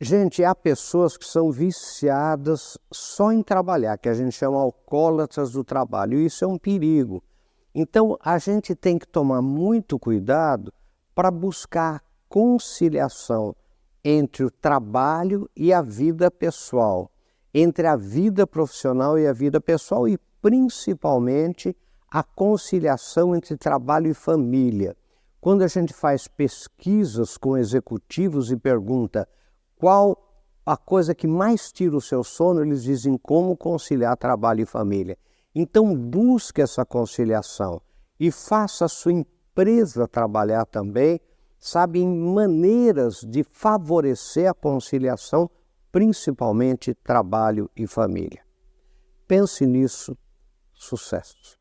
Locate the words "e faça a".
38.20-38.88